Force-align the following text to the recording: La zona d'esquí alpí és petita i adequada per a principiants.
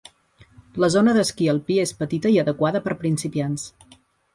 La 0.83 0.89
zona 0.93 1.13
d'esquí 1.19 1.51
alpí 1.55 1.79
és 1.85 1.95
petita 2.03 2.35
i 2.39 2.43
adequada 2.47 2.87
per 2.89 2.95
a 2.97 3.03
principiants. 3.07 3.73